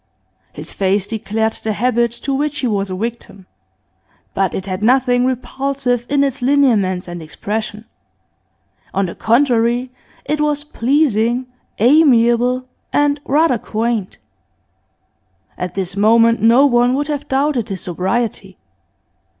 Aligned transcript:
His 0.51 0.73
face 0.73 1.05
declared 1.05 1.53
the 1.53 1.73
habit 1.73 2.09
to 2.23 2.33
which 2.33 2.57
he 2.61 2.67
was 2.67 2.89
a 2.89 2.95
victim, 2.95 3.45
but 4.33 4.55
it 4.55 4.65
had 4.65 4.81
nothing 4.81 5.25
repulsive 5.25 6.07
in 6.09 6.23
its 6.23 6.41
lineaments 6.41 7.07
and 7.07 7.21
expression; 7.21 7.85
on 8.95 9.05
the 9.05 9.13
contrary, 9.13 9.91
it 10.25 10.41
was 10.41 10.63
pleasing, 10.63 11.45
amiable, 11.77 12.65
and 12.91 13.19
rather 13.25 13.59
quaint. 13.59 14.17
At 15.55 15.75
this 15.75 15.95
moment 15.95 16.41
no 16.41 16.65
one 16.65 16.95
would 16.95 17.05
have 17.07 17.27
doubted 17.27 17.69
his 17.69 17.81
sobriety. 17.81 18.57